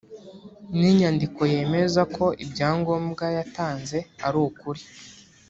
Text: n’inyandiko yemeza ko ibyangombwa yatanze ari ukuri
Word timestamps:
n’inyandiko 0.77 1.41
yemeza 1.53 2.01
ko 2.15 2.25
ibyangombwa 2.43 3.25
yatanze 3.37 3.97
ari 4.25 4.37
ukuri 4.47 4.81